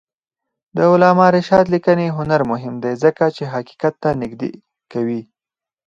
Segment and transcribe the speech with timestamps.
[0.75, 4.51] د علامه رشاد لیکنی هنر مهم دی ځکه چې حقیقت ته نږدې
[4.91, 5.21] کوي.